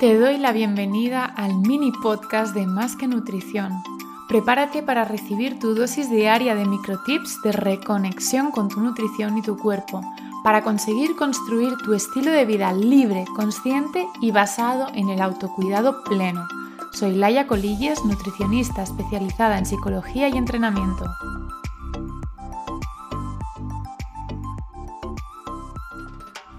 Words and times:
Te 0.00 0.18
doy 0.18 0.38
la 0.38 0.52
bienvenida 0.52 1.26
al 1.26 1.58
mini 1.58 1.92
podcast 1.92 2.54
de 2.54 2.66
Más 2.66 2.96
que 2.96 3.06
Nutrición. 3.06 3.82
Prepárate 4.28 4.82
para 4.82 5.04
recibir 5.04 5.58
tu 5.58 5.74
dosis 5.74 6.10
diaria 6.10 6.54
de 6.54 6.64
microtips 6.64 7.42
de 7.42 7.52
reconexión 7.52 8.50
con 8.50 8.70
tu 8.70 8.80
nutrición 8.80 9.36
y 9.36 9.42
tu 9.42 9.58
cuerpo, 9.58 10.00
para 10.42 10.62
conseguir 10.62 11.16
construir 11.16 11.76
tu 11.84 11.92
estilo 11.92 12.30
de 12.30 12.46
vida 12.46 12.72
libre, 12.72 13.26
consciente 13.36 14.08
y 14.22 14.30
basado 14.30 14.86
en 14.94 15.10
el 15.10 15.20
autocuidado 15.20 16.02
pleno. 16.04 16.48
Soy 16.92 17.16
Laia 17.16 17.46
Colilles, 17.46 18.02
nutricionista 18.02 18.82
especializada 18.82 19.58
en 19.58 19.66
psicología 19.66 20.30
y 20.30 20.38
entrenamiento. 20.38 21.04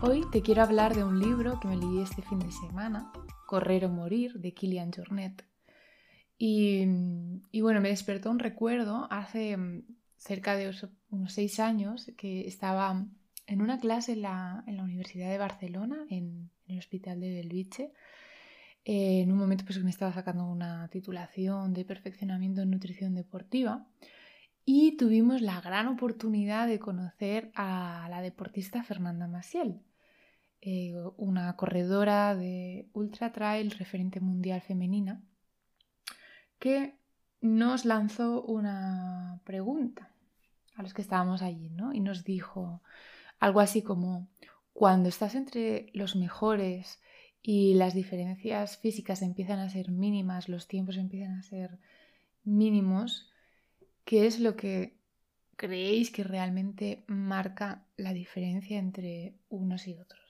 Hoy 0.04 0.26
te 0.32 0.44
quiero 0.44 0.62
hablar 0.62 0.96
de 0.96 1.04
un 1.04 1.20
libro 1.20 1.60
que 1.60 1.68
me 1.68 1.78
leí 1.78 2.02
este 2.02 2.22
fin 2.22 2.38
de 2.38 2.52
semana 2.52 3.12
Correr 3.52 3.84
o 3.84 3.90
Morir 3.90 4.40
de 4.40 4.54
Kilian 4.54 4.94
Jornet. 4.94 5.44
Y, 6.38 6.86
bueno, 7.60 7.82
me 7.82 7.90
despertó 7.90 8.32
un 8.32 8.40
recuerdo 8.40 9.10
hace 9.12 9.58
mm, 9.58 9.84
cerca 10.16 10.56
de 10.56 10.72
unos 11.10 11.34
seis 11.34 11.60
años 11.60 12.10
que 12.16 12.48
estaba 12.48 13.06
en 13.48 13.62
una 13.62 13.78
clase 13.82 14.14
en 14.14 14.22
la, 14.22 14.64
Universidad 14.68 15.30
de 15.30 15.38
Barcelona, 15.38 16.06
en, 16.10 16.50
el 16.66 16.78
Hospital 16.78 17.20
de 17.20 17.34
Belviche. 17.34 17.92
Eh, 18.86 19.20
en 19.24 19.34
un 19.34 19.38
momento 19.38 19.66
pues 19.66 19.84
me 19.84 19.90
estaba 19.90 20.14
sacando 20.14 20.46
una 20.46 20.88
titulación 20.88 21.74
de 21.74 21.84
perfeccionamiento 21.84 22.62
en 22.62 22.72
nutrición 22.72 23.16
deportiva 23.16 23.86
y 24.64 24.96
tuvimos 24.96 25.42
la 25.42 25.60
gran 25.60 25.88
oportunidad 25.90 26.68
de 26.68 26.80
conocer 26.80 27.52
a 27.54 28.08
la 28.10 28.22
deportista 28.22 28.82
Fernanda 28.82 29.28
Masiel. 29.28 29.82
Eh, 30.64 30.94
una 31.18 31.56
corredora 31.56 32.36
de 32.36 32.88
ultra 32.94 33.32
trail 33.32 33.72
referente 33.72 34.20
mundial 34.20 34.62
femenina, 34.62 35.24
que 36.60 36.94
nos 37.42 37.86
lanzó 37.86 38.44
una 38.44 39.42
pregunta 39.44 40.12
a 40.76 40.84
los 40.84 40.94
que 40.94 41.02
estábamos 41.02 41.42
allí, 41.42 41.70
¿no? 41.72 41.94
Y 41.94 42.00
nos 42.00 42.24
dijo 42.24 42.84
algo 43.40 43.60
así 43.60 43.82
como, 43.82 44.30
cuando 44.72 45.10
estás 45.10 45.34
entre 45.34 45.90
los 45.94 46.16
mejores 46.16 47.02
y 47.42 47.74
las 47.74 47.96
diferencias 47.96 48.78
físicas 48.78 49.24
empiezan 49.24 49.58
a 49.58 49.70
ser 49.70 49.90
mínimas, 49.90 50.48
los 50.48 50.68
tiempos 50.68 50.98
empiezan 50.98 51.40
a 51.40 51.44
ser 51.44 51.80
mínimos, 52.44 53.32
¿qué 54.06 54.28
es 54.28 54.40
lo 54.40 54.56
que 54.56 54.96
creéis 55.56 56.12
que 56.12 56.24
realmente 56.24 57.04
marca 57.08 57.88
la 57.98 58.14
diferencia 58.14 58.78
entre 58.78 59.36
unos 59.50 59.88
y 59.88 59.96
otros? 59.96 60.21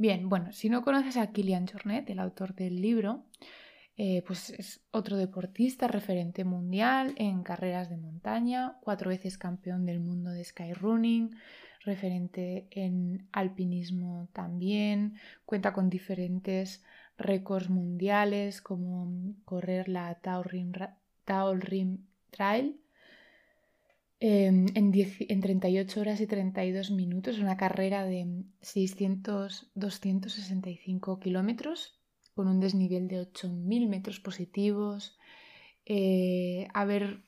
Bien, 0.00 0.28
bueno, 0.28 0.52
si 0.52 0.68
no 0.68 0.82
conoces 0.82 1.16
a 1.16 1.32
Kilian 1.32 1.66
Jornet, 1.66 2.08
el 2.08 2.20
autor 2.20 2.54
del 2.54 2.80
libro, 2.80 3.24
eh, 3.96 4.22
pues 4.24 4.50
es 4.50 4.80
otro 4.92 5.16
deportista 5.16 5.88
referente 5.88 6.44
mundial 6.44 7.14
en 7.16 7.42
carreras 7.42 7.90
de 7.90 7.96
montaña, 7.96 8.78
cuatro 8.80 9.10
veces 9.10 9.38
campeón 9.38 9.86
del 9.86 9.98
mundo 9.98 10.30
de 10.30 10.44
skyrunning, 10.44 11.36
referente 11.84 12.68
en 12.70 13.26
alpinismo 13.32 14.28
también, 14.32 15.16
cuenta 15.44 15.72
con 15.72 15.90
diferentes 15.90 16.84
récords 17.16 17.68
mundiales 17.68 18.62
como 18.62 19.34
correr 19.44 19.88
la 19.88 20.14
Taurine 20.20 20.78
Rim 21.58 22.04
Trail 22.30 22.80
Em, 24.20 24.66
en, 24.74 25.40
38 25.40 26.00
horas 26.00 26.20
y 26.20 26.26
32 26.26 26.90
minutos, 26.90 27.38
una 27.38 27.56
carrera 27.56 28.04
de 28.04 28.42
600, 28.62 29.70
265 29.74 31.20
kilómetros 31.20 32.00
con 32.34 32.48
un 32.48 32.58
desnivel 32.58 33.06
de 33.06 33.20
8.000 33.20 33.88
metros 33.88 34.18
positivos, 34.18 35.16
eh, 35.86 36.66
haber 36.74 37.22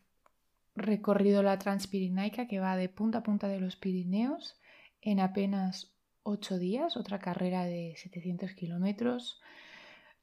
recorrido 0.75 1.43
la 1.43 1.59
Transpirinaica 1.59 2.49
que 2.49 2.59
va 2.59 2.77
de 2.77 2.89
punta 2.89 3.19
a 3.19 3.23
punta 3.23 3.47
de 3.47 3.61
los 3.61 3.77
Pirineos 3.77 4.59
en 5.01 5.21
apenas 5.21 5.93
8 6.25 6.59
días, 6.59 6.97
otra 6.97 7.21
carrera 7.21 7.65
de 7.65 7.95
700 7.97 8.55
kilómetros. 8.55 9.41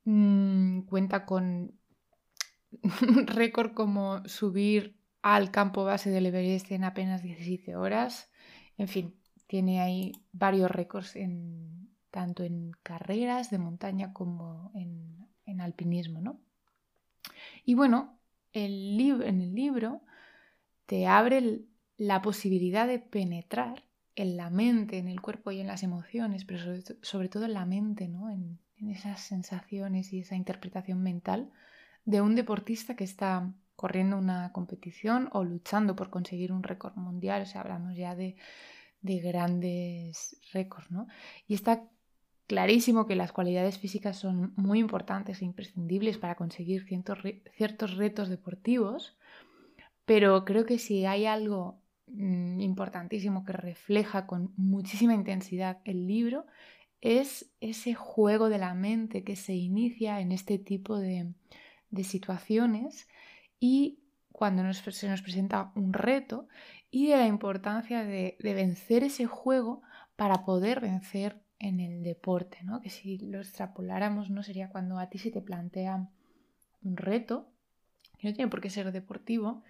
Mm, 0.03 0.81
cuenta 0.81 1.25
con 1.25 1.79
récord 3.25 3.73
como 3.73 4.27
subir 4.27 4.96
al 5.21 5.51
campo 5.51 5.83
base 5.83 6.09
del 6.09 6.25
Everest 6.27 6.71
en 6.71 6.83
apenas 6.83 7.23
17 7.23 7.75
horas. 7.75 8.29
En 8.77 8.87
fin, 8.87 9.15
tiene 9.47 9.81
ahí 9.81 10.11
varios 10.31 10.69
récords 10.69 11.15
en, 11.15 11.89
tanto 12.11 12.43
en 12.43 12.71
carreras 12.83 13.49
de 13.49 13.57
montaña 13.57 14.13
como 14.13 14.71
en, 14.75 15.15
alpinismo. 15.59 16.21
¿no? 16.21 16.39
Y 17.65 17.73
bueno, 17.73 18.19
el 18.53 18.99
en 18.99 19.41
el 19.41 19.55
libro 19.55 20.01
te 20.85 21.07
abre 21.07 21.61
la 21.97 22.21
posibilidad 22.21 22.87
de 22.87 22.99
penetrar 22.99 23.85
en 24.15 24.37
la 24.37 24.51
mente, 24.51 24.99
en 24.99 25.07
el 25.07 25.19
cuerpo 25.19 25.51
y 25.51 25.59
en 25.59 25.67
las 25.67 25.81
emociones, 25.81 26.45
pero 26.45 26.59
sobre, 27.01 27.27
todo 27.27 27.45
en 27.45 27.53
la 27.53 27.65
mente, 27.65 28.07
¿no? 28.07 28.29
en 28.29 28.59
esas 28.87 29.21
sensaciones 29.21 30.13
y 30.13 30.19
esa 30.19 30.35
interpretación 30.35 31.01
mental 31.01 31.51
de 32.05 32.21
un 32.21 32.35
deportista 32.35 32.95
que 32.95 33.03
está 33.03 33.51
corriendo 33.77 34.17
una 34.17 34.51
competición 34.51 35.29
o 35.31 35.43
luchando 35.43 35.95
por 35.95 36.09
conseguir 36.09 36.51
un 36.51 36.63
récord 36.63 36.95
mundial, 36.95 37.43
o 37.43 37.45
sea, 37.45 37.61
hablamos 37.61 37.95
ya 37.95 38.15
de, 38.15 38.35
grandes 39.01 40.35
récords, 40.51 40.91
¿no? 40.91 41.07
Y 41.47 41.53
está 41.53 41.83
clarísimo 42.47 43.05
que 43.05 43.15
las 43.15 43.31
cualidades 43.31 43.77
físicas 43.77 44.17
son 44.17 44.51
muy 44.57 44.79
importantes 44.79 45.41
e 45.41 45.45
imprescindibles 45.45 46.17
para 46.17 46.35
conseguir 46.35 46.85
ciertos, 46.85 47.19
ciertos 47.55 47.95
retos 47.95 48.29
deportivos, 48.29 49.15
pero 50.05 50.43
creo 50.43 50.65
que 50.65 50.79
si 50.79 51.05
hay 51.05 51.27
algo 51.27 51.79
mm, 52.07 52.59
importantísimo 52.59 53.45
que 53.45 53.53
refleja 53.53 54.25
con 54.25 54.53
muchísima 54.57 55.13
intensidad 55.13 55.77
el 55.85 56.07
libro, 56.07 56.47
es 56.99 57.51
ese 57.61 57.93
juego 57.93 58.49
de 58.49 58.57
la 58.57 58.73
mente 58.73 59.23
que 59.23 59.35
se 59.35 59.53
inicia 59.53 60.19
en 60.19 60.31
este 60.31 60.57
tipo 60.57 60.97
de, 60.97 61.31
de 61.91 62.03
situaciones 62.03 63.07
y 63.59 63.99
cuando 64.31 64.71
se 64.73 65.09
nos 65.09 65.21
presenta 65.21 65.71
un 65.75 65.93
reto 65.93 66.47
y 66.91 67.07
de 67.07 67.17
la 67.17 67.25
importancia 67.25 68.03
de, 68.03 68.37
vencer 68.39 69.03
ese 69.03 69.25
juego 69.25 69.81
para 70.15 70.45
poder 70.45 70.79
vencer 70.79 71.41
en 71.59 71.79
el 71.79 72.03
deporte, 72.03 72.59
¿no? 72.63 72.81
Que 72.81 72.89
si 72.89 73.17
lo 73.17 73.39
extrapoláramos, 73.39 74.29
¿no? 74.29 74.43
Sería 74.43 74.69
cuando 74.69 74.99
a 74.99 75.09
ti 75.09 75.17
se 75.17 75.31
te 75.31 75.41
plantea 75.41 76.07
un 76.83 76.97
reto, 76.97 77.49
que 78.19 78.27
no 78.27 78.33
tiene 78.35 78.49
por 78.49 78.61
qué 78.61 78.69
ser 78.69 78.91
deportivo, 78.91 79.63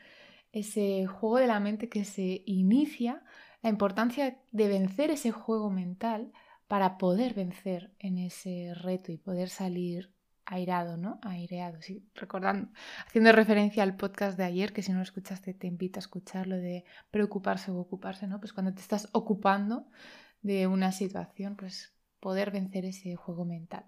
ese 0.52 1.06
juego 1.06 1.38
de 1.38 1.48
la 1.48 1.59
mente 1.59 1.90
que 1.90 2.04
se 2.04 2.44
inicia, 2.46 3.24
la 3.62 3.69
importancia 3.69 4.38
de 4.52 4.68
vencer 4.68 5.12
ese 5.12 5.31
juego 5.31 5.69
mental 5.69 6.31
para 6.68 6.98
poder 6.98 7.34
vencer 7.34 7.92
en 8.00 8.18
ese 8.18 8.74
reto 8.74 9.12
y 9.12 9.18
poder 9.18 9.50
salir 9.50 10.12
airado, 10.47 10.97
¿no? 10.97 11.19
Aireado, 11.22 11.81
sí, 11.81 12.09
recordando, 12.16 12.69
haciendo 13.06 13.31
referencia 13.34 13.84
al 13.84 13.97
podcast 13.97 14.38
de 14.38 14.46
ayer, 14.46 14.74
que 14.74 14.81
si 14.81 14.91
no 14.91 14.97
lo 14.97 15.03
escuchaste 15.03 15.53
te 15.53 15.68
invito 15.68 16.00
a 16.00 16.02
escucharlo 16.02 16.56
de 16.56 16.85
preocuparse 17.12 17.69
o 17.69 17.78
ocuparse, 17.78 18.28
¿no? 18.28 18.40
Pues 18.40 18.53
cuando 18.53 18.74
te 18.74 18.81
estás 18.81 19.09
ocupando 19.12 19.88
de 20.41 20.66
una 20.66 20.91
situación, 20.91 21.56
pues 21.57 21.94
poder 22.19 22.52
vencer 22.52 22.86
ese 22.86 23.16
juego 23.16 23.46
mental. 23.46 23.86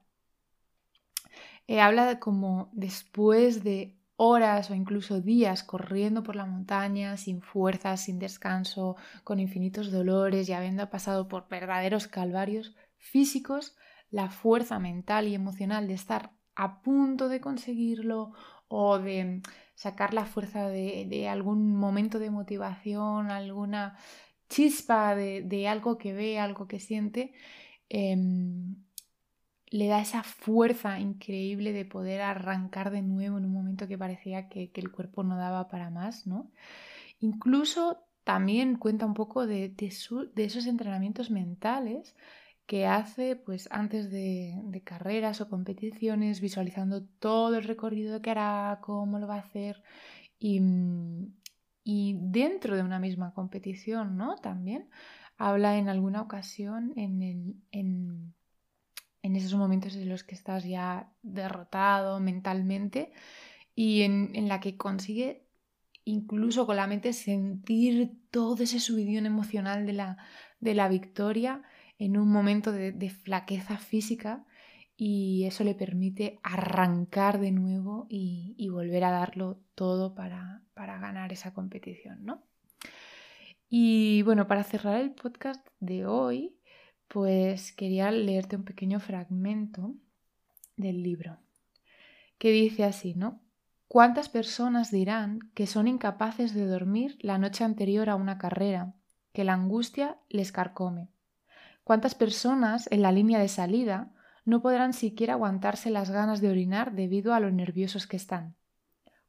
Habla 1.68 2.20
como 2.20 2.70
después 2.74 3.64
de 3.64 3.96
horas 4.16 4.70
o 4.70 4.76
incluso 4.76 5.22
días 5.22 5.64
corriendo 5.64 6.24
por 6.24 6.36
la 6.36 6.46
montaña, 6.46 7.16
sin 7.16 7.42
fuerzas, 7.42 8.02
sin 8.02 8.20
descanso, 8.20 8.98
con 9.24 9.40
infinitos 9.40 9.92
dolores 9.92 10.50
y 10.50 10.54
habiendo 10.54 10.90
pasado 10.90 11.30
por 11.30 11.48
verdaderos 11.48 12.08
calvarios 12.08 12.76
físicos, 12.98 13.78
la 14.10 14.30
fuerza 14.30 14.78
mental 14.80 15.28
y 15.28 15.36
emocional 15.36 15.88
de 15.88 15.94
estar 15.94 16.32
a 16.60 16.82
punto 16.82 17.30
de 17.30 17.40
conseguirlo 17.40 18.34
o 18.68 19.00
de 19.00 19.42
sacar 19.76 20.14
la 20.14 20.26
fuerza 20.26 20.68
de, 20.68 21.30
algún 21.30 21.74
momento 21.74 22.20
de 22.20 22.30
motivación, 22.30 23.32
alguna 23.32 23.98
chispa 24.50 25.16
de, 25.16 25.68
algo 25.70 25.98
que 25.98 26.12
ve, 26.12 26.38
algo 26.38 26.68
que 26.68 26.82
siente, 26.82 27.32
em, 27.88 28.76
le 29.68 29.88
da 29.88 30.02
esa 30.02 30.24
fuerza 30.24 31.00
increíble 31.00 31.72
de 31.72 31.86
poder 31.86 32.22
arrancar 32.22 32.92
de 32.92 33.04
nuevo 33.04 33.38
en 33.38 33.46
un 33.46 33.54
momento 33.54 33.88
que 33.88 33.98
parecía 33.98 34.50
que, 34.50 34.70
el 34.76 34.92
cuerpo 34.92 35.24
no 35.24 35.38
daba 35.38 35.70
para 35.70 35.90
más, 35.90 36.28
¿no? 36.28 36.52
Incluso 37.22 38.04
también 38.26 38.76
cuenta 38.76 39.06
un 39.06 39.14
poco 39.14 39.48
de, 39.48 39.70
de 39.70 40.44
esos 40.44 40.66
entrenamientos 40.68 41.32
mentales 41.32 42.16
que 42.70 42.86
hace 42.86 43.36
pues 43.36 43.68
antes 43.72 44.12
de, 44.12 44.54
carreras 44.84 45.42
o 45.42 45.50
competiciones, 45.50 46.40
visualizando 46.40 47.04
todo 47.04 47.56
el 47.56 47.64
recorrido 47.64 48.22
que 48.22 48.30
hará, 48.30 48.78
cómo 48.84 49.18
lo 49.18 49.26
va 49.28 49.38
a 49.38 49.40
hacer 49.40 49.82
y, 50.38 50.60
mm, 50.60 51.34
dentro 52.32 52.76
de 52.76 52.84
una 52.84 53.00
misma 53.00 53.34
competición, 53.34 54.18
¿no? 54.18 54.36
También 54.36 54.88
habla 55.36 55.80
en 55.80 55.90
alguna 55.90 56.22
ocasión 56.22 56.94
en, 56.96 57.64
en 57.72 59.36
esos 59.36 59.56
momentos 59.56 59.96
en 59.96 60.08
los 60.08 60.24
que 60.24 60.36
estás 60.36 60.64
ya 60.64 61.12
derrotado 61.24 62.20
mentalmente 62.20 63.12
y 63.74 64.04
en, 64.04 64.30
en 64.36 64.48
la 64.48 64.60
que 64.60 64.78
consigue 64.78 65.48
incluso 66.04 66.68
con 66.68 66.76
la 66.76 66.86
mente 66.86 67.14
sentir 67.14 68.12
todo 68.30 68.62
ese 68.62 68.80
subidón 68.80 69.26
emocional 69.26 69.88
de 69.88 69.94
la, 69.94 70.18
de 70.60 70.76
la 70.76 70.88
victoria 70.88 71.64
en 72.00 72.18
un 72.18 72.32
momento 72.32 72.72
de, 72.72 73.10
flaqueza 73.10 73.78
física 73.78 74.46
y 74.98 75.46
eso 75.46 75.64
le 75.64 75.76
permite 75.76 76.40
arrancar 76.42 77.40
de 77.40 77.52
nuevo 77.52 78.08
y, 78.10 78.56
y 78.58 78.70
volver 78.70 79.04
a 79.04 79.12
darlo 79.12 79.60
todo 79.76 80.16
para, 80.16 80.64
para, 80.74 81.00
ganar 81.00 81.32
esa 81.32 81.54
competición, 81.54 82.26
¿no? 82.26 82.44
Y 83.70 84.24
bueno, 84.24 84.48
para 84.48 84.64
cerrar 84.64 85.00
el 85.00 85.12
podcast 85.12 85.66
de 85.80 86.08
hoy, 86.08 86.58
pues 87.08 87.72
quería 87.74 88.10
leerte 88.10 88.56
un 88.56 88.64
pequeño 88.64 89.00
fragmento 89.00 89.94
del 90.76 91.04
libro 91.04 91.38
que 92.40 92.52
dice 92.52 92.86
así, 92.86 93.14
¿no? 93.14 93.42
¿Cuántas 93.88 94.30
personas 94.30 94.92
dirán 94.92 95.52
que 95.54 95.68
son 95.68 95.88
incapaces 95.88 96.54
de 96.54 96.66
dormir 96.66 97.18
la 97.22 97.38
noche 97.38 97.64
anterior 97.64 98.10
a 98.10 98.16
una 98.16 98.38
carrera, 98.38 98.96
que 99.34 99.44
la 99.44 99.54
angustia 99.54 100.18
les 100.30 100.52
carcome? 100.52 101.10
¿Cuántas 101.90 102.14
personas 102.14 102.88
en 102.92 103.02
la 103.02 103.12
línea 103.12 103.40
de 103.40 103.48
salida 103.48 104.12
no 104.46 104.62
podrán 104.62 104.94
siquiera 104.94 105.34
aguantarse 105.34 105.90
las 105.90 106.12
ganas 106.12 106.40
de 106.40 106.52
orinar 106.52 106.92
debido 106.92 107.34
a 107.34 107.40
lo 107.40 107.50
nerviosos 107.50 108.06
que 108.06 108.16
están? 108.16 108.56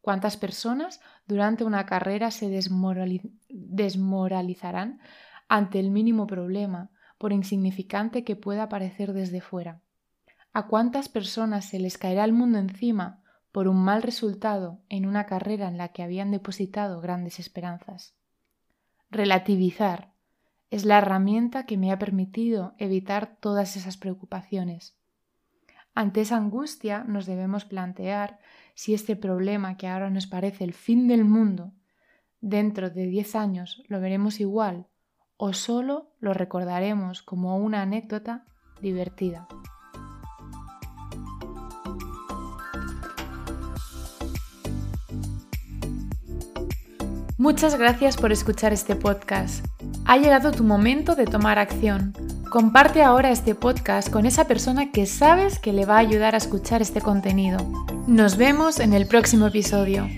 ¿Cuántas 0.02 0.36
personas 0.36 1.00
durante 1.26 1.64
una 1.64 1.86
carrera 1.86 2.30
se 2.30 2.50
desmoralizarán 3.48 5.00
ante 5.48 5.80
el 5.80 5.90
mínimo 5.90 6.26
problema, 6.26 6.90
por 7.16 7.32
insignificante 7.32 8.24
que 8.24 8.36
pueda 8.36 8.68
parecer 8.68 9.14
desde 9.14 9.40
fuera? 9.40 9.80
¿A 10.52 10.66
cuántas 10.66 11.08
personas 11.08 11.64
se 11.64 11.78
les 11.78 11.96
caerá 11.96 12.24
el 12.24 12.34
mundo 12.34 12.58
encima 12.58 13.22
por 13.52 13.68
un 13.68 13.82
mal 13.82 14.02
resultado 14.02 14.82
en 14.90 15.06
una 15.06 15.24
carrera 15.24 15.66
en 15.66 15.78
la 15.78 15.88
que 15.92 16.02
habían 16.02 16.30
depositado 16.30 17.00
grandes 17.00 17.38
esperanzas. 17.38 18.14
Relativizar 19.10 20.09
es 20.70 20.84
la 20.84 20.98
herramienta 20.98 21.66
que 21.66 21.76
me 21.76 21.92
ha 21.92 21.98
permitido 21.98 22.74
evitar 22.78 23.36
todas 23.40 23.76
esas 23.76 23.96
preocupaciones. 23.96 24.96
Ante 25.94 26.20
esa 26.20 26.36
angustia 26.36 27.04
nos 27.04 27.26
debemos 27.26 27.64
plantear 27.64 28.38
si 28.74 28.94
este 28.94 29.16
problema 29.16 29.76
que 29.76 29.88
ahora 29.88 30.10
nos 30.10 30.26
parece 30.26 30.64
el 30.64 30.72
fin 30.72 31.08
del 31.08 31.24
mundo, 31.24 31.72
dentro 32.40 32.88
de 32.88 33.06
diez 33.06 33.34
años 33.34 33.82
lo 33.88 34.00
veremos 34.00 34.40
igual 34.40 34.86
o 35.36 35.52
solo 35.52 36.12
lo 36.20 36.34
recordaremos 36.34 37.22
como 37.22 37.56
una 37.56 37.82
anécdota 37.82 38.44
divertida. 38.80 39.48
Muchas 47.36 47.76
gracias 47.78 48.18
por 48.18 48.32
escuchar 48.32 48.72
este 48.74 48.94
podcast. 48.96 49.64
Ha 50.10 50.16
llegado 50.16 50.50
tu 50.50 50.64
momento 50.64 51.14
de 51.14 51.24
tomar 51.24 51.60
acción. 51.60 52.12
Comparte 52.50 53.00
ahora 53.00 53.30
este 53.30 53.54
podcast 53.54 54.10
con 54.10 54.26
esa 54.26 54.48
persona 54.48 54.90
que 54.90 55.06
sabes 55.06 55.60
que 55.60 55.72
le 55.72 55.84
va 55.84 55.98
a 55.98 56.00
ayudar 56.00 56.34
a 56.34 56.38
escuchar 56.38 56.82
este 56.82 57.00
contenido. 57.00 57.58
Nos 58.08 58.36
vemos 58.36 58.80
en 58.80 58.92
el 58.92 59.06
próximo 59.06 59.46
episodio. 59.46 60.08